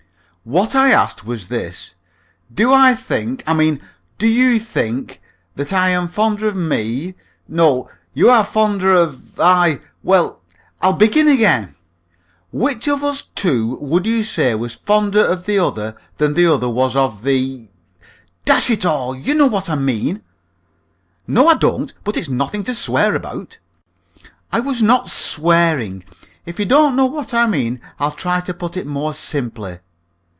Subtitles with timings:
[0.43, 1.93] "What I asked was this.
[2.51, 3.79] Do I think I mean,
[4.17, 5.21] do you think
[5.55, 7.13] that I am fonder of me
[7.47, 10.41] no, you are fonder of I well,
[10.81, 11.75] I'll begin again.
[12.51, 16.69] Which of us two would you say was fonder of the other than the other
[16.69, 17.69] was of the
[18.43, 20.23] dash it all, you know what I mean!"
[21.27, 23.59] "No, I don't, but it's nothing to swear about."
[24.51, 26.03] "I was not swearing.
[26.47, 29.77] If you don't know what I mean, I'll try to put it more simply.